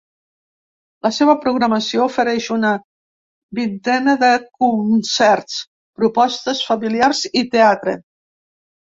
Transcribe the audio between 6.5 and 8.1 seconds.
familiars i teatre.